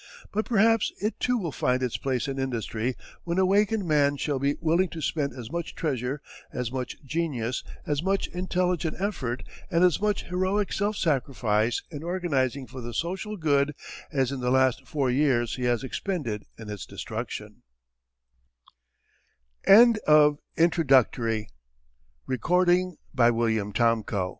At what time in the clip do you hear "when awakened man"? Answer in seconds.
3.23-4.17